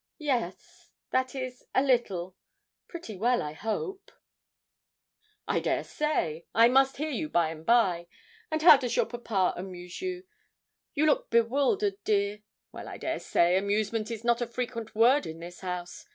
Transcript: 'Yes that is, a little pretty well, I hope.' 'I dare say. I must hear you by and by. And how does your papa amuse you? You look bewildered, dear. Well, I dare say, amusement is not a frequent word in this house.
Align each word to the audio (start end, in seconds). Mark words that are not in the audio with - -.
'Yes 0.17 0.89
that 1.11 1.35
is, 1.35 1.63
a 1.75 1.83
little 1.83 2.35
pretty 2.87 3.15
well, 3.15 3.43
I 3.43 3.53
hope.' 3.53 4.11
'I 5.47 5.59
dare 5.59 5.83
say. 5.83 6.47
I 6.55 6.69
must 6.69 6.97
hear 6.97 7.11
you 7.11 7.29
by 7.29 7.49
and 7.51 7.63
by. 7.63 8.07
And 8.49 8.63
how 8.63 8.77
does 8.77 8.95
your 8.95 9.05
papa 9.05 9.53
amuse 9.55 10.01
you? 10.01 10.23
You 10.95 11.05
look 11.05 11.29
bewildered, 11.29 12.03
dear. 12.03 12.41
Well, 12.71 12.87
I 12.87 12.97
dare 12.97 13.19
say, 13.19 13.55
amusement 13.57 14.09
is 14.09 14.23
not 14.23 14.41
a 14.41 14.47
frequent 14.47 14.95
word 14.95 15.27
in 15.27 15.37
this 15.39 15.59
house. 15.59 16.07